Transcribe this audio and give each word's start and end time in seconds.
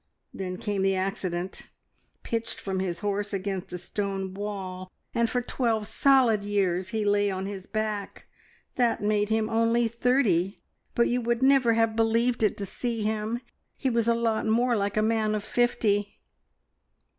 Then 0.33 0.57
came 0.57 0.81
the 0.81 0.95
accident 0.95 1.67
pitched 2.23 2.59
from 2.59 2.79
his 2.79 3.01
horse 3.01 3.33
against 3.33 3.71
a 3.71 3.77
stone 3.77 4.33
wall 4.33 4.89
and 5.13 5.29
for 5.29 5.43
twelve 5.43 5.87
solid 5.87 6.43
years 6.43 6.87
he 6.87 7.05
lay 7.05 7.29
on 7.29 7.45
his 7.45 7.67
back. 7.67 8.25
That 8.77 9.03
made 9.03 9.29
him 9.29 9.47
only 9.47 9.87
thirty, 9.87 10.63
but 10.95 11.07
you 11.07 11.21
would 11.21 11.43
never 11.43 11.73
have 11.73 11.95
believed 11.95 12.41
it 12.41 12.57
to 12.57 12.65
see 12.65 13.03
him. 13.03 13.41
He 13.77 13.91
was 13.91 14.07
a 14.07 14.15
lot 14.15 14.47
more 14.47 14.75
like 14.75 14.97
a 14.97 15.03
man 15.03 15.35
of 15.35 15.43
fifty." 15.43 16.17